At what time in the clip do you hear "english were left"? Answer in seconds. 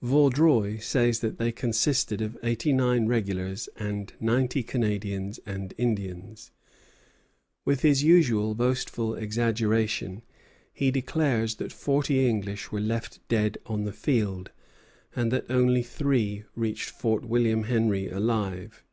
12.26-13.18